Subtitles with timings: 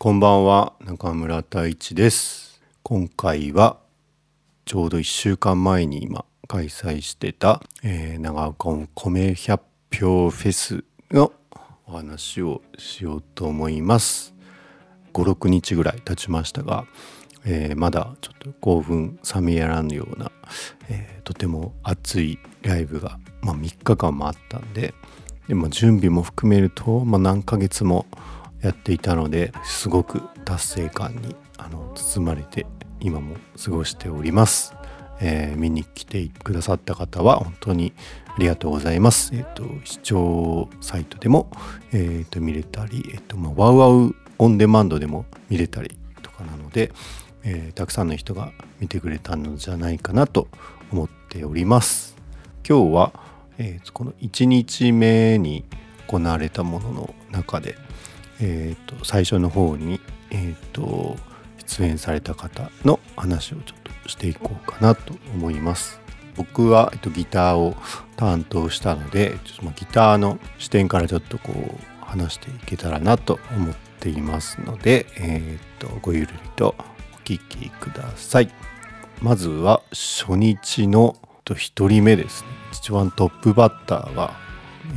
[0.00, 2.62] こんばんは中村太一です。
[2.84, 3.78] 今回は
[4.64, 9.60] ちょうど1週間前に今開催してた、えー、長岡米百
[9.92, 11.32] 票フェスの
[11.84, 14.36] お話をしようと思います。
[15.14, 16.86] 56日ぐらい経ちましたが、
[17.44, 20.30] えー、まだちょっと興奮冷めやらぬような、
[20.88, 24.94] えー、とても熱いライブが、まあ、3日間もあったんで
[25.48, 28.06] で、まあ、準備も含めると、まあ、何ヶ月も
[28.62, 32.66] やっていたのですごく達成感にあの包まれて
[33.00, 34.74] 今も過ごしております、
[35.20, 37.92] えー、見に来てくださった方は本当に
[38.26, 39.34] ありがとうございます。
[39.34, 41.50] えっ、ー、と視聴サイトでも
[41.92, 46.92] えっ、ー、と見れたり、えっ、とまあワウワウオンデマンドでも見れたりとかなので、
[47.42, 50.46] えたくさんの人が見てくれたのじゃないかなと
[50.92, 52.16] 思っております。
[52.68, 53.12] 今日は、
[53.58, 55.64] えー、この1日目に
[56.06, 57.74] 行われたものの中で
[58.40, 61.16] えーと、最初の方に、えーと、
[61.66, 66.00] 出演された方の話をちょっとしていこうかなと思います。
[66.36, 67.74] 僕は、えっと、ギターを
[68.16, 76.76] 担当したのでちょっとギターの視点からちょっとこう話していけたらなと思っていますので、えーと、ごゆるりと
[77.12, 78.50] お聴きください。
[79.20, 84.32] まずは初日の1人目ですね一番トップバッターは、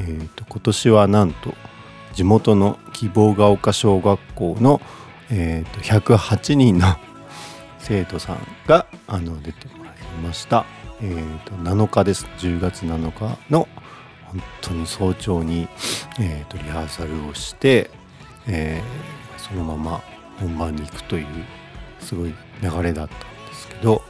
[0.01, 1.55] えーと今年はなんと
[2.13, 4.81] 地元の希望が丘小学校の、
[5.29, 6.95] えーと、108人の
[7.79, 8.37] 生徒さん
[8.67, 10.65] があの出てもらいました、
[11.01, 12.27] えーと、7日です。
[12.37, 13.67] 10月7日の
[14.25, 15.67] 本当に早朝に、
[16.19, 17.89] えーと、リハーサルをして、
[18.47, 20.01] えー、そのまま
[20.39, 21.25] 本番に行くという
[21.99, 24.01] すごい流れだったんですけど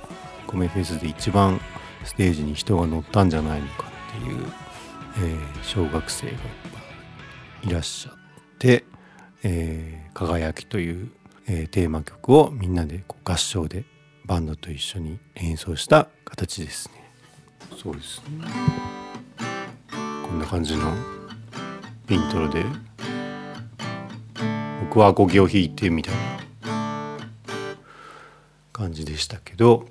[0.47, 1.59] 米フェスで一番
[2.03, 3.85] ステージに人が乗ったんじゃないのか
[4.19, 4.45] っていう、
[5.17, 6.37] えー、小学生がい
[7.63, 8.13] いらっしゃっ
[8.59, 8.85] て、
[9.43, 11.11] えー、輝きという、
[11.47, 13.85] えー、テーマ曲をみんなでこう合唱で
[14.25, 17.01] バンドと一緒に演奏した形ですね。
[17.81, 18.45] そうですね。
[20.27, 20.93] こんな感じの
[22.09, 22.65] イントロで
[24.81, 27.17] 僕はアコギを弾いてみたいな
[28.73, 29.85] 感じでしたけど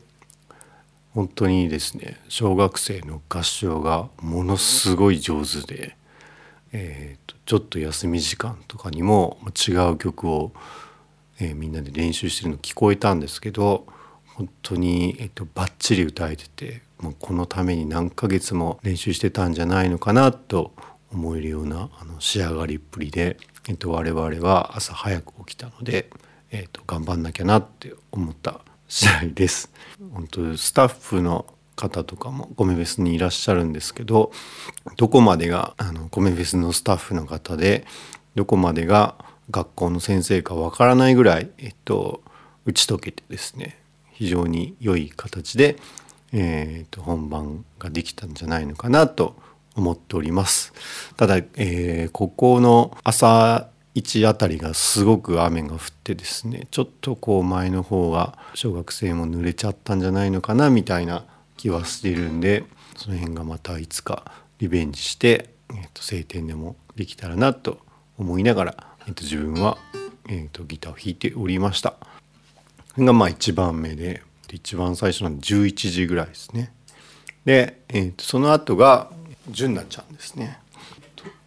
[1.13, 5.97] 本当にですね小学生の合唱がものすごい上手で
[6.73, 9.39] えーと、ちょっと休み時間とかにも
[9.69, 10.53] 違う曲を、
[11.41, 13.87] えー、みんなで練習してるの聞こえたんですけど
[14.35, 20.73] 本当に、えーと、バッチリ歌えててもうこのために何ヶ月も練習してたんじゃないのかなと
[21.13, 23.37] 思えるようなあの仕上がりっぷりで、
[23.69, 26.11] えーと、我々は朝早く起きたので、
[26.51, 29.73] えー、と頑張んなきゃなって思った次第です。
[30.13, 34.33] 本当スタッフの方とかも米フェスにいらっしゃるんですけど
[34.97, 37.87] どこまでがあの米フェスのスタッフの方で
[38.35, 39.17] どこまでが
[39.51, 42.23] 学校の先生かわからないぐらい、えっと、
[42.65, 43.79] 打ち解けてですね
[44.13, 45.77] 非常に良い形で、
[46.33, 49.37] えー、と本番ができたんじゃないのかなと
[49.77, 50.73] 思っております。
[51.17, 61.25] ただ、えー、ここの朝1あたりがすごく雨が降ってですねちょっとこう前の方は小学生も濡れちゃったんじゃないのかなみたいな
[61.61, 62.65] 気はしてるんで
[62.97, 67.81] その辺がまたいつかリベンジして、えー、と晴天でもできたらなと
[68.17, 69.77] 思いながら、えー、と自分は、
[70.27, 71.95] えー、とギターを弾いておりました。
[72.95, 76.73] それがまあ1番目で一番最初の11時ぐらいですね。
[77.45, 79.11] で、えー、とその後が
[79.51, 80.61] 純奈ちゃんですね。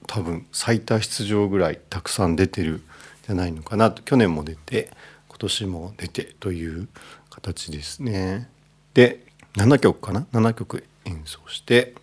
[0.05, 2.83] 多分最多出場ぐらいたくさん出てる
[3.25, 4.91] じゃないのかなと去年も出て
[5.27, 6.87] 今年も出てという
[7.31, 8.47] 形ですね。
[8.93, 11.93] で7曲かな？7曲演奏して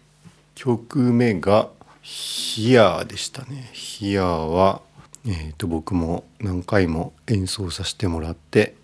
[0.54, 1.68] 曲目が
[2.02, 3.70] 「ヒアー」でしたね。
[3.72, 4.82] ヒアーは、
[5.26, 8.74] えーと、僕も何回も演奏させてもらって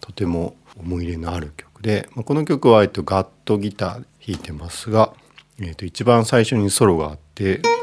[0.00, 5.12] とても思い入れのある曲で、まあ、この曲は、えーと、ガットギター弾いてますが、
[5.58, 7.81] えーと一番最初にソロがあって。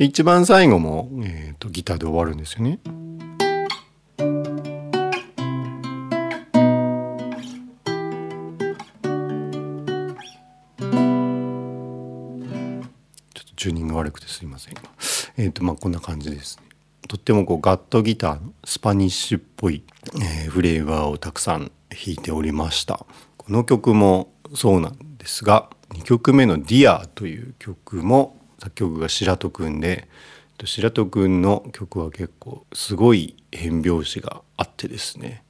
[0.00, 2.78] 一番最後も、えーと、ギターで終わるんですよね。
[2.84, 2.92] ちょ
[13.40, 14.82] っとチューニング悪くてすいませんが、
[15.36, 16.68] えっ、ー、とまあこんな感じですね。
[17.08, 19.82] とってもこうガットギターのスパニッシュっぽい、
[20.14, 23.04] えー、フレーバーをたくさん弾いておりました。
[23.36, 30.08] この曲もそうなんですが2曲目の「ディアという曲も作曲が白戸くんで
[30.64, 35.44] 白戸くんの曲は結構すごい変拍子があってですね。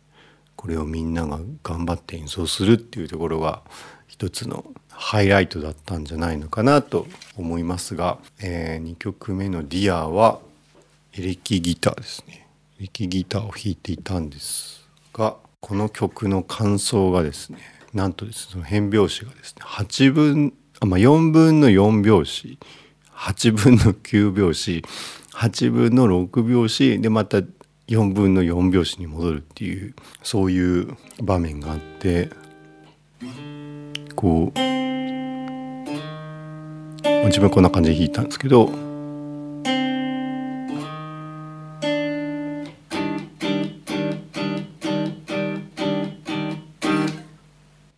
[0.55, 3.63] これをみんなが頑張って演奏するっていうところが
[4.09, 7.07] 一つのハイライトだったんじゃないのかなと
[7.37, 10.41] 思いますが、えー、2曲目の「Dear は
[11.13, 12.47] エレキギターですね。
[12.79, 17.59] エレキギターを弾いていたんですがこの曲の間奏がですね
[17.95, 22.59] なんとですねその変拍子がですね8分あ、まあ、4分の4拍子
[23.19, 24.85] 8分の9拍子
[25.33, 27.39] 8分の6拍子でまた
[27.89, 32.31] 4分の4拍子に戻るっていうそういう場面があって
[34.15, 34.59] こう
[37.27, 38.71] 自分こんな感じで弾いたんですけど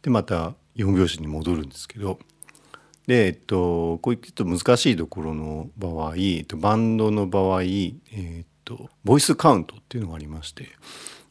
[0.02, 2.18] でまた4拍子に戻るんですけど
[3.10, 10.68] で、えっと、こういうちょっと難しいところの場合、えっと、バンドの場合、えっと、ボイスカウントっていうのがありまして、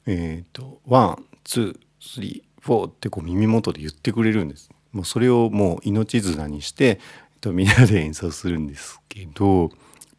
[0.06, 4.70] えっと、 one、two、three、four ってこう耳元で言ってくれるんです。
[4.92, 6.98] もうそれをもう命綱にして、えっ
[7.40, 9.70] と、みんなで演奏するんですけど、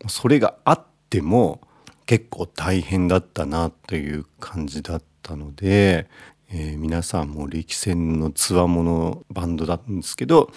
[0.09, 1.61] それがあっても
[2.07, 6.09] 結構大変だったなという感じだったので、
[6.51, 10.51] えー、皆さんも歴戦のつわものバンドだったんですけど、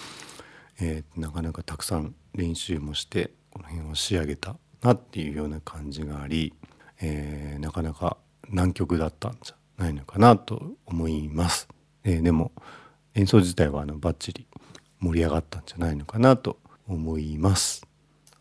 [0.86, 6.54] えー、なかなかたくさん練習もしてこの辺を仕上げたなっていうような感じがあり、
[7.02, 8.18] えー、なかなか
[8.50, 11.70] 難曲だったんじゃないのかなと思います。
[12.04, 12.52] えー、でも
[13.16, 14.46] 演奏自体はあのバッチリ
[15.00, 17.88] 盛り上がったんじゃないのかなと思います。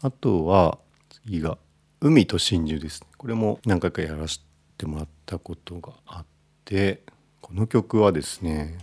[0.01, 0.79] あとは
[1.11, 1.59] 次が
[2.01, 3.07] 海と真珠ですね。
[3.19, 4.41] これも何回かやらせ
[4.77, 6.27] てもらったことがあっ
[6.65, 7.05] て
[7.41, 8.79] この曲はですね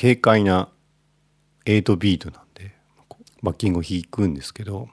[0.00, 0.68] 軽快な
[1.64, 2.72] 8ビートなんで
[3.42, 4.88] バッキングを弾くんですけど、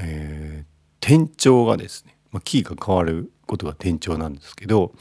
[0.00, 4.92] えー、転調がですね、まあ、キーが変わることが転調なんですけど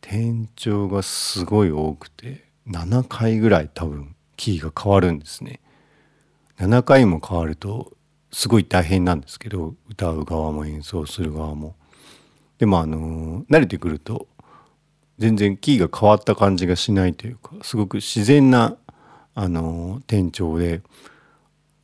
[0.00, 5.60] 転調がすごい多くて7回ぐらい多分キーが変わるんですね。
[6.58, 7.92] 7回も変わると
[8.32, 11.76] すごい大変なんですけど歌う側も演奏する側も。
[12.58, 14.26] でもあの慣れてくると
[15.18, 18.76] 全然キーが変わった感じがしないというかすごく自然な
[19.34, 20.82] あの転調で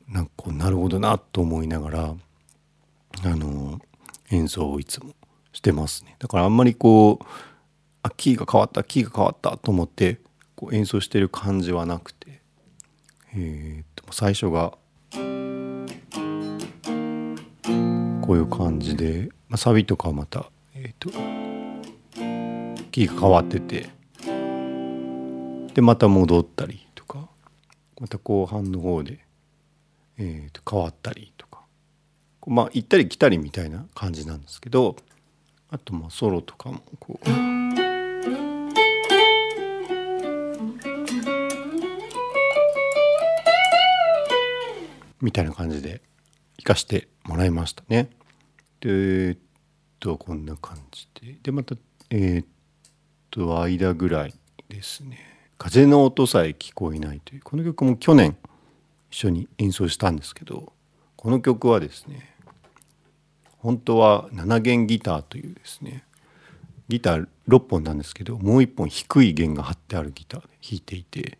[0.08, 2.14] なんかこうなるほどなと思いながら
[3.24, 3.80] あの
[4.30, 5.14] 演奏をいつも
[5.52, 6.16] してますね。
[6.18, 7.26] だからあんまりこう
[8.02, 10.18] あキーが変わったキーが変わったと思って
[10.56, 12.40] こう演奏してる感じはなくて、
[13.34, 14.72] えー、と最初が
[18.22, 21.41] こういう感じで、まあ、サビとかはまた、えーと、
[22.92, 23.88] キーが変わってて。
[25.74, 27.28] でまた戻ったりとか。
[27.98, 29.20] また後半の方で、
[30.18, 31.62] えーと、変わったりとか。
[32.46, 34.96] まあ行ったり来たりみたいな感じなんですけど。
[35.70, 37.28] あとまあソロとかもこう。
[45.22, 46.02] みたいな感じで
[46.58, 48.10] 行かしてもらいましたね。
[48.80, 49.38] でえっ
[49.98, 51.38] とこんな感じで。
[51.42, 51.74] でまた
[52.10, 52.46] えー、っ
[53.32, 54.34] と間ぐらい
[54.68, 55.18] ですね
[55.58, 57.40] 「風の音さえ聞こえない」という。
[57.42, 58.36] この曲も去年
[59.10, 60.72] 一緒に演奏したんですけど
[61.16, 62.30] この曲はですね
[63.58, 66.04] 本当は7弦ギターというですね
[66.88, 71.38] ギター6本なんですけどもう1本低い弦が張ってあるギターで弾いていて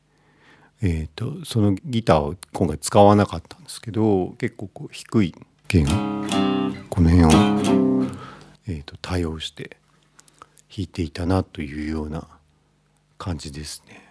[0.85, 5.33] えーと、そのギターを今回使わなかったんですけど結構こう低い
[5.69, 5.87] 弦
[6.91, 7.29] この辺を、
[8.67, 9.77] えーと、対応して
[10.75, 12.27] 弾いていたなというような
[13.19, 14.03] 感じですね。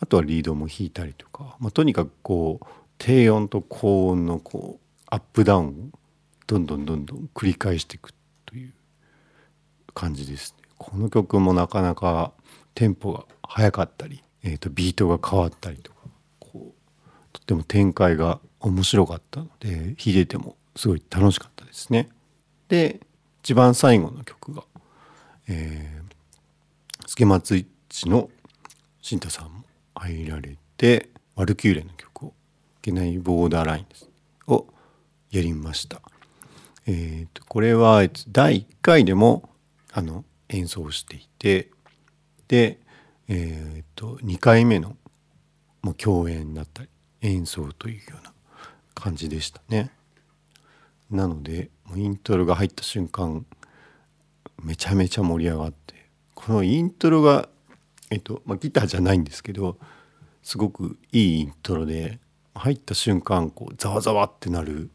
[0.00, 2.66] あとはリードも弾いたりとか、まあ、とにかくこう
[2.98, 5.72] 低音と高音のこうアップダウンを
[6.46, 8.12] どんどんどんどん繰り返していく
[8.44, 8.72] という
[9.94, 10.68] 感じですね。
[10.76, 12.32] この曲もなかなか
[12.74, 15.98] テンポが速かったり、えーとビートが変わったりとか
[16.38, 16.80] こう
[17.32, 22.08] とっても展開が面白かったので弾いててもすごい楽しかったですね。
[22.68, 23.00] で
[23.42, 24.64] 一番最後の曲が、
[25.48, 26.09] えー、
[27.10, 28.30] 助松一の
[29.02, 29.64] 新太さんも
[29.96, 32.34] 入られて「ワルキューレ」の曲を
[32.78, 34.08] 「いけないボーダーラインです」
[34.46, 34.68] を
[35.32, 36.00] やりました。
[36.86, 39.50] えーと、これは第1回でも
[39.92, 41.72] あの演奏していて
[42.46, 42.78] で、
[43.26, 44.96] えーと、2回目の
[45.82, 46.88] もう共演だったり
[47.22, 48.32] 演奏というような
[48.94, 49.90] 感じでしたね。
[51.10, 53.44] なのでイントロが入った瞬間
[54.62, 55.99] めちゃめちゃ盛り上がって
[56.46, 57.50] このイントロが、
[58.10, 59.76] えっとまあ、ギターじゃないんですけど
[60.42, 62.18] すごくいいイントロで
[62.54, 64.90] 入った瞬間こうざわざわってなる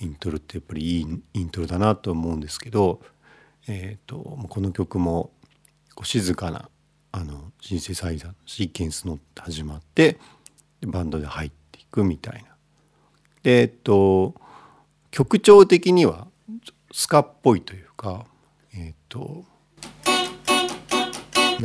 [0.00, 3.02] イントロってやっぱりいいイントロだなと思うんですけど、
[3.68, 4.16] えーと、
[4.48, 5.30] この曲も
[5.94, 6.70] こう静かな
[7.12, 10.18] あのシンセサイザーのシーケンスの始まって
[10.86, 12.48] バンドで入っていくみたいな。
[13.42, 14.34] でえっと
[15.10, 16.26] 曲調的には
[16.90, 18.24] スカっぽいというか
[18.74, 19.44] えっと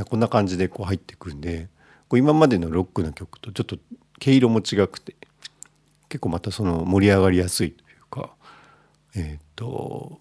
[0.04, 1.70] こんな感じでこう入ってくんで
[2.08, 3.78] こう今までのロックの曲とちょっと
[4.20, 5.16] 毛色も違くて
[6.10, 8.32] 結構またその盛り上がりやすいというか
[9.16, 10.20] えっ、と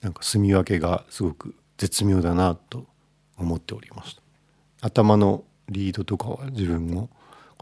[0.00, 2.86] なんか住み分けがすごく絶妙だなと
[3.36, 4.22] 思っておりました。
[4.80, 7.10] 頭のリードとかは自分も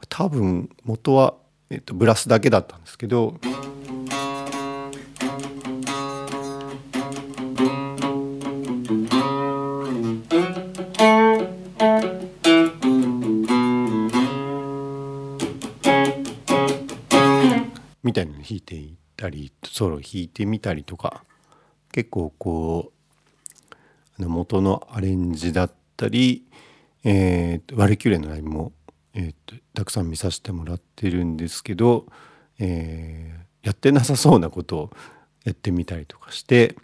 [0.09, 1.35] 多分元は、
[1.71, 3.39] えっと、ブラスだけだったんですけど
[18.19, 21.25] たいなの弾いていたりソロ弾いてみたりとか
[21.93, 22.93] 結構こ
[24.19, 26.45] う元のアレンジだったり、
[27.05, 28.73] えー、ワルキューレのライブも、
[29.15, 32.07] えーと、たくさん見させてもらってるんですけど、
[32.59, 34.91] えー、やってなさそうなことを
[35.45, 36.75] やってみたりとかして、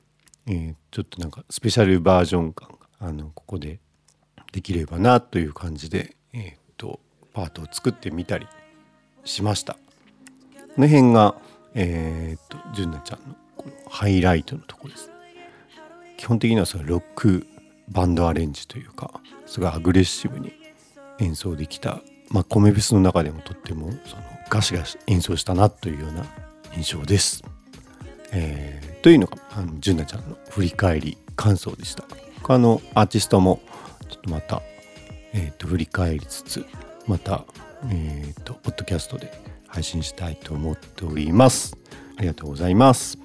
[0.46, 2.76] えー、ちょっとなんかスペシャルバージョン感が
[3.08, 3.80] あのここで
[4.52, 7.00] できればなという感じで、えーと
[7.34, 8.46] パートを作ってみたり
[9.24, 9.83] しました。
[10.74, 11.36] この辺が、
[11.74, 15.08] えー、っと、純奈ちゃんのこのハイライトのとこです。
[16.16, 17.46] 基本的にはそのロック
[17.88, 20.52] バンドアレンジというか、すごいアグレッシブに
[21.20, 26.24] 演奏できた、まあ、米フェスの中でもとってもそのガシガシ演奏したなというような
[26.74, 27.44] 印象です。
[28.32, 32.02] えー、というのが、あの純奈ちゃんの振り返り感想でした。
[32.42, 33.60] 他のアーティストも
[34.08, 34.60] ちょっとまた、
[35.32, 36.66] えー、と振り返りつつ、
[37.06, 37.44] また、
[37.90, 41.76] えー、とポッドキャストで配信したいと思っております。
[42.16, 43.23] ありがとうございます。